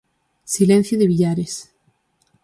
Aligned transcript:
Silencio 0.55 0.97
de 0.97 1.05
Villares. 1.11 1.53